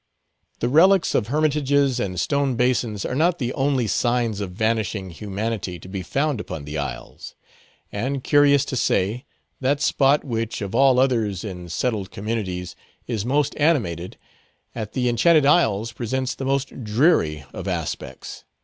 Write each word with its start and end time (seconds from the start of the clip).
The 0.61 0.67
relics 0.67 1.13
of 1.13 1.27
hermitages 1.27 1.99
and 1.99 2.19
stone 2.19 2.55
basins 2.55 3.05
are 3.05 3.13
not 3.13 3.37
the 3.37 3.53
only 3.53 3.85
signs 3.85 4.41
of 4.41 4.49
vanishing 4.49 5.11
humanity 5.11 5.77
to 5.77 5.87
be 5.87 6.01
found 6.01 6.41
upon 6.41 6.65
the 6.65 6.75
isles. 6.79 7.35
And, 7.91 8.23
curious 8.23 8.65
to 8.65 8.75
say, 8.75 9.25
that 9.59 9.79
spot 9.79 10.23
which 10.23 10.59
of 10.59 10.73
all 10.73 10.97
others 10.97 11.43
in 11.43 11.69
settled 11.69 12.09
communities 12.09 12.75
is 13.05 13.25
most 13.27 13.55
animated, 13.57 14.17
at 14.73 14.93
the 14.93 15.07
Enchanted 15.07 15.45
Isles 15.45 15.91
presents 15.91 16.33
the 16.33 16.45
most 16.45 16.83
dreary 16.83 17.45
of 17.53 17.67
aspects. 17.67 18.43